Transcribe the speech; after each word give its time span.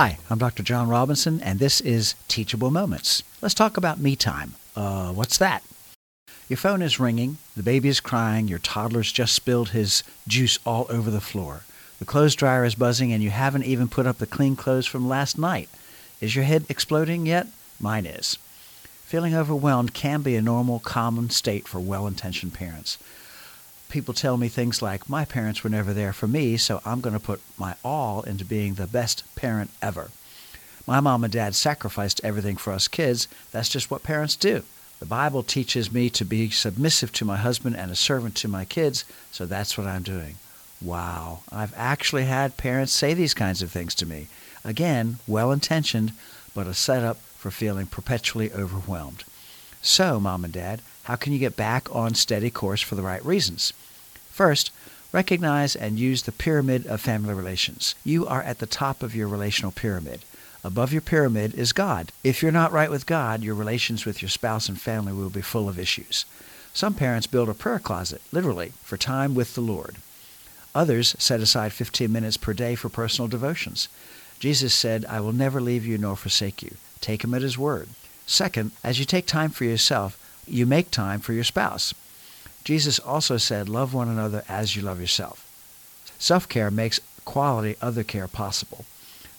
Hi, 0.00 0.16
I'm 0.30 0.38
Dr. 0.38 0.62
John 0.62 0.88
Robinson, 0.88 1.42
and 1.42 1.58
this 1.58 1.80
is 1.80 2.14
Teachable 2.28 2.70
Moments. 2.70 3.24
Let's 3.42 3.52
talk 3.52 3.76
about 3.76 3.98
me 3.98 4.14
time. 4.14 4.54
Uh, 4.76 5.10
what's 5.10 5.38
that? 5.38 5.64
Your 6.48 6.56
phone 6.56 6.82
is 6.82 7.00
ringing, 7.00 7.38
the 7.56 7.64
baby 7.64 7.88
is 7.88 7.98
crying, 7.98 8.46
your 8.46 8.60
toddler's 8.60 9.10
just 9.10 9.34
spilled 9.34 9.70
his 9.70 10.04
juice 10.28 10.60
all 10.64 10.86
over 10.88 11.10
the 11.10 11.20
floor. 11.20 11.62
The 11.98 12.04
clothes 12.04 12.36
dryer 12.36 12.64
is 12.64 12.76
buzzing, 12.76 13.12
and 13.12 13.24
you 13.24 13.30
haven't 13.30 13.64
even 13.64 13.88
put 13.88 14.06
up 14.06 14.18
the 14.18 14.26
clean 14.28 14.54
clothes 14.54 14.86
from 14.86 15.08
last 15.08 15.36
night. 15.36 15.68
Is 16.20 16.36
your 16.36 16.44
head 16.44 16.64
exploding 16.68 17.26
yet? 17.26 17.48
Mine 17.80 18.06
is. 18.06 18.38
Feeling 19.02 19.34
overwhelmed 19.34 19.94
can 19.94 20.22
be 20.22 20.36
a 20.36 20.40
normal, 20.40 20.78
common 20.78 21.28
state 21.28 21.66
for 21.66 21.80
well 21.80 22.06
intentioned 22.06 22.54
parents 22.54 22.98
people 23.88 24.14
tell 24.14 24.36
me 24.36 24.48
things 24.48 24.82
like, 24.82 25.08
my 25.08 25.24
parents 25.24 25.64
were 25.64 25.70
never 25.70 25.92
there 25.92 26.12
for 26.12 26.26
me, 26.26 26.56
so 26.56 26.80
I'm 26.84 27.00
going 27.00 27.14
to 27.14 27.20
put 27.20 27.40
my 27.56 27.74
all 27.84 28.22
into 28.22 28.44
being 28.44 28.74
the 28.74 28.86
best 28.86 29.24
parent 29.34 29.70
ever. 29.80 30.10
My 30.86 31.00
mom 31.00 31.24
and 31.24 31.32
dad 31.32 31.54
sacrificed 31.54 32.20
everything 32.24 32.56
for 32.56 32.72
us 32.72 32.88
kids. 32.88 33.28
That's 33.52 33.68
just 33.68 33.90
what 33.90 34.02
parents 34.02 34.36
do. 34.36 34.62
The 35.00 35.06
Bible 35.06 35.42
teaches 35.42 35.92
me 35.92 36.10
to 36.10 36.24
be 36.24 36.50
submissive 36.50 37.12
to 37.12 37.24
my 37.24 37.36
husband 37.36 37.76
and 37.76 37.90
a 37.90 37.96
servant 37.96 38.34
to 38.36 38.48
my 38.48 38.64
kids, 38.64 39.04
so 39.30 39.46
that's 39.46 39.78
what 39.78 39.86
I'm 39.86 40.02
doing. 40.02 40.36
Wow, 40.80 41.40
I've 41.52 41.74
actually 41.76 42.24
had 42.24 42.56
parents 42.56 42.92
say 42.92 43.14
these 43.14 43.34
kinds 43.34 43.62
of 43.62 43.70
things 43.70 43.94
to 43.96 44.06
me. 44.06 44.28
Again, 44.64 45.18
well 45.26 45.52
intentioned, 45.52 46.12
but 46.54 46.66
a 46.66 46.74
setup 46.74 47.18
for 47.36 47.50
feeling 47.50 47.86
perpetually 47.86 48.52
overwhelmed. 48.52 49.24
So, 49.82 50.18
mom 50.18 50.44
and 50.44 50.52
dad, 50.52 50.82
how 51.04 51.16
can 51.16 51.32
you 51.32 51.38
get 51.38 51.56
back 51.56 51.94
on 51.94 52.14
steady 52.14 52.50
course 52.50 52.82
for 52.82 52.94
the 52.94 53.02
right 53.02 53.24
reasons? 53.24 53.72
First, 54.30 54.70
recognize 55.12 55.74
and 55.74 55.98
use 55.98 56.22
the 56.22 56.32
pyramid 56.32 56.86
of 56.86 57.00
family 57.00 57.34
relations. 57.34 57.94
You 58.04 58.26
are 58.26 58.42
at 58.42 58.58
the 58.58 58.66
top 58.66 59.02
of 59.02 59.14
your 59.14 59.28
relational 59.28 59.72
pyramid. 59.72 60.20
Above 60.64 60.92
your 60.92 61.00
pyramid 61.02 61.54
is 61.54 61.72
God. 61.72 62.12
If 62.24 62.42
you're 62.42 62.52
not 62.52 62.72
right 62.72 62.90
with 62.90 63.06
God, 63.06 63.42
your 63.42 63.54
relations 63.54 64.04
with 64.04 64.20
your 64.20 64.28
spouse 64.28 64.68
and 64.68 64.80
family 64.80 65.12
will 65.12 65.30
be 65.30 65.40
full 65.40 65.68
of 65.68 65.78
issues. 65.78 66.24
Some 66.74 66.94
parents 66.94 67.26
build 67.26 67.48
a 67.48 67.54
prayer 67.54 67.78
closet, 67.78 68.20
literally, 68.32 68.72
for 68.82 68.96
time 68.96 69.34
with 69.34 69.54
the 69.54 69.60
Lord. 69.60 69.96
Others 70.74 71.16
set 71.18 71.40
aside 71.40 71.72
15 71.72 72.12
minutes 72.12 72.36
per 72.36 72.52
day 72.52 72.74
for 72.74 72.88
personal 72.88 73.28
devotions. 73.28 73.88
Jesus 74.38 74.74
said, 74.74 75.04
I 75.06 75.20
will 75.20 75.32
never 75.32 75.60
leave 75.60 75.86
you 75.86 75.98
nor 75.98 76.16
forsake 76.16 76.62
you. 76.62 76.76
Take 77.00 77.24
him 77.24 77.34
at 77.34 77.42
his 77.42 77.58
word. 77.58 77.88
Second, 78.28 78.72
as 78.84 78.98
you 78.98 79.06
take 79.06 79.26
time 79.26 79.48
for 79.48 79.64
yourself, 79.64 80.18
you 80.46 80.66
make 80.66 80.90
time 80.90 81.18
for 81.18 81.32
your 81.32 81.44
spouse. 81.44 81.94
Jesus 82.62 82.98
also 82.98 83.38
said, 83.38 83.70
Love 83.70 83.94
one 83.94 84.08
another 84.08 84.44
as 84.48 84.76
you 84.76 84.82
love 84.82 85.00
yourself. 85.00 85.46
Self 86.18 86.46
care 86.46 86.70
makes 86.70 87.00
quality 87.24 87.76
other 87.80 88.04
care 88.04 88.28
possible. 88.28 88.84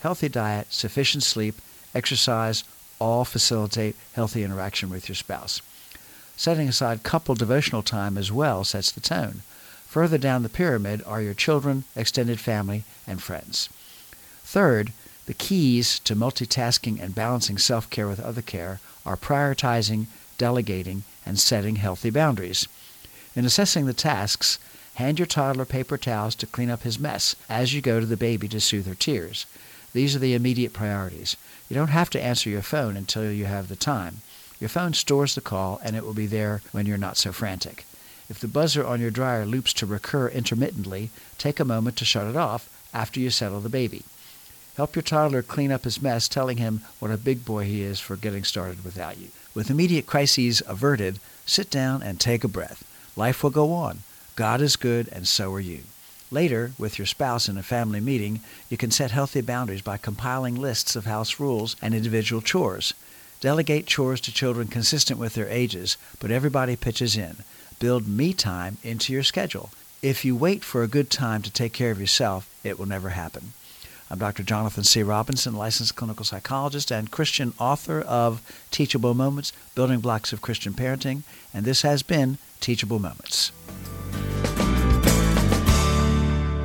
Healthy 0.00 0.28
diet, 0.28 0.68
sufficient 0.72 1.24
sleep, 1.24 1.56
exercise 1.96 2.62
all 3.00 3.24
facilitate 3.24 3.96
healthy 4.14 4.44
interaction 4.44 4.88
with 4.88 5.08
your 5.08 5.16
spouse. 5.16 5.60
Setting 6.36 6.68
aside 6.68 7.02
couple 7.02 7.34
devotional 7.34 7.82
time 7.82 8.16
as 8.16 8.30
well 8.30 8.62
sets 8.62 8.92
the 8.92 9.00
tone. 9.00 9.42
Further 9.86 10.16
down 10.16 10.44
the 10.44 10.48
pyramid 10.48 11.02
are 11.06 11.20
your 11.20 11.34
children, 11.34 11.82
extended 11.96 12.38
family, 12.38 12.84
and 13.04 13.20
friends. 13.20 13.68
Third, 14.44 14.92
the 15.26 15.34
keys 15.34 15.98
to 16.00 16.16
multitasking 16.16 17.00
and 17.00 17.14
balancing 17.14 17.58
self 17.58 17.90
care 17.90 18.08
with 18.08 18.20
other 18.20 18.42
care 18.42 18.80
are 19.04 19.16
prioritizing 19.16 20.06
delegating, 20.38 21.04
and 21.24 21.38
setting 21.38 21.76
healthy 21.76 22.10
boundaries. 22.10 22.68
In 23.34 23.44
assessing 23.44 23.86
the 23.86 23.92
tasks, 23.92 24.58
hand 24.94 25.18
your 25.18 25.26
toddler 25.26 25.64
paper 25.64 25.98
towels 25.98 26.34
to 26.36 26.46
clean 26.46 26.70
up 26.70 26.82
his 26.82 26.98
mess 26.98 27.36
as 27.48 27.74
you 27.74 27.80
go 27.80 28.00
to 28.00 28.06
the 28.06 28.16
baby 28.16 28.48
to 28.48 28.60
soothe 28.60 28.86
her 28.86 28.94
tears. 28.94 29.46
These 29.92 30.14
are 30.14 30.20
the 30.20 30.34
immediate 30.34 30.72
priorities. 30.72 31.36
You 31.68 31.74
don't 31.74 31.88
have 31.88 32.10
to 32.10 32.22
answer 32.22 32.50
your 32.50 32.62
phone 32.62 32.96
until 32.96 33.30
you 33.30 33.46
have 33.46 33.68
the 33.68 33.76
time. 33.76 34.18
Your 34.60 34.68
phone 34.68 34.94
stores 34.94 35.34
the 35.34 35.40
call 35.40 35.80
and 35.82 35.96
it 35.96 36.04
will 36.04 36.14
be 36.14 36.26
there 36.26 36.62
when 36.72 36.86
you're 36.86 36.98
not 36.98 37.16
so 37.16 37.32
frantic. 37.32 37.84
If 38.28 38.40
the 38.40 38.48
buzzer 38.48 38.84
on 38.84 39.00
your 39.00 39.10
dryer 39.10 39.46
loops 39.46 39.72
to 39.74 39.86
recur 39.86 40.28
intermittently, 40.28 41.10
take 41.38 41.60
a 41.60 41.64
moment 41.64 41.96
to 41.98 42.04
shut 42.04 42.26
it 42.26 42.36
off 42.36 42.68
after 42.92 43.20
you 43.20 43.30
settle 43.30 43.60
the 43.60 43.68
baby. 43.68 44.02
Help 44.76 44.94
your 44.94 45.02
toddler 45.02 45.42
clean 45.42 45.72
up 45.72 45.84
his 45.84 46.02
mess, 46.02 46.28
telling 46.28 46.58
him 46.58 46.82
what 46.98 47.10
a 47.10 47.16
big 47.16 47.46
boy 47.46 47.64
he 47.64 47.82
is 47.82 47.98
for 47.98 48.14
getting 48.14 48.44
started 48.44 48.84
without 48.84 49.16
you. 49.16 49.28
With 49.54 49.70
immediate 49.70 50.04
crises 50.04 50.62
averted, 50.66 51.18
sit 51.46 51.70
down 51.70 52.02
and 52.02 52.20
take 52.20 52.44
a 52.44 52.48
breath. 52.48 52.84
Life 53.16 53.42
will 53.42 53.50
go 53.50 53.72
on. 53.72 54.00
God 54.36 54.60
is 54.60 54.76
good, 54.76 55.08
and 55.10 55.26
so 55.26 55.50
are 55.54 55.60
you. 55.60 55.80
Later, 56.30 56.72
with 56.78 56.98
your 56.98 57.06
spouse 57.06 57.48
in 57.48 57.56
a 57.56 57.62
family 57.62 58.00
meeting, 58.00 58.40
you 58.68 58.76
can 58.76 58.90
set 58.90 59.12
healthy 59.12 59.40
boundaries 59.40 59.80
by 59.80 59.96
compiling 59.96 60.56
lists 60.56 60.94
of 60.94 61.06
house 61.06 61.40
rules 61.40 61.74
and 61.80 61.94
individual 61.94 62.42
chores. 62.42 62.92
Delegate 63.40 63.86
chores 63.86 64.20
to 64.20 64.32
children 64.32 64.68
consistent 64.68 65.18
with 65.18 65.32
their 65.32 65.48
ages, 65.48 65.96
but 66.20 66.30
everybody 66.30 66.76
pitches 66.76 67.16
in. 67.16 67.36
Build 67.78 68.06
me 68.06 68.34
time 68.34 68.76
into 68.82 69.10
your 69.14 69.22
schedule. 69.22 69.70
If 70.02 70.22
you 70.22 70.36
wait 70.36 70.62
for 70.64 70.82
a 70.82 70.88
good 70.88 71.10
time 71.10 71.40
to 71.42 71.50
take 71.50 71.72
care 71.72 71.90
of 71.90 72.00
yourself, 72.00 72.50
it 72.62 72.78
will 72.78 72.86
never 72.86 73.10
happen. 73.10 73.54
I'm 74.10 74.18
Dr. 74.18 74.42
Jonathan 74.44 74.84
C. 74.84 75.02
Robinson, 75.02 75.54
licensed 75.54 75.96
clinical 75.96 76.24
psychologist 76.24 76.92
and 76.92 77.10
Christian 77.10 77.52
author 77.58 78.00
of 78.02 78.40
Teachable 78.70 79.14
Moments 79.14 79.52
Building 79.74 79.98
Blocks 80.00 80.32
of 80.32 80.40
Christian 80.40 80.74
Parenting, 80.74 81.22
and 81.52 81.64
this 81.64 81.82
has 81.82 82.04
been 82.04 82.38
Teachable 82.60 83.00
Moments. 83.00 83.50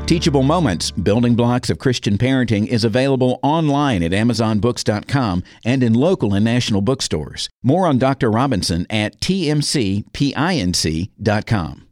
Teachable 0.06 0.44
Moments 0.44 0.91
Building 0.91 1.35
Blocks 1.35 1.69
of 1.69 1.79
Christian 1.79 2.18
Parenting 2.18 2.68
is 2.68 2.84
available 2.84 3.40
online 3.41 4.03
at 4.03 4.12
AmazonBooks.com 4.12 5.41
and 5.63 5.81
in 5.81 5.94
local 5.94 6.34
and 6.34 6.44
national 6.44 6.81
bookstores. 6.81 7.47
More 7.63 7.88
on 7.88 7.97
Dr. 7.97 8.29
Robinson 8.29 8.85
at 8.90 9.22
TMCPINC.com. 9.22 11.88